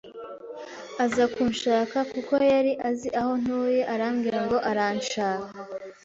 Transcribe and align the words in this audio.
aza 1.03 1.23
kuncaka 1.33 1.97
kuko 2.11 2.33
yari 2.51 2.71
azi 2.89 3.09
aho 3.19 3.31
ntuye 3.41 3.81
arambwira 3.93 4.37
ngo 4.45 4.57
aranshaka, 4.69 5.47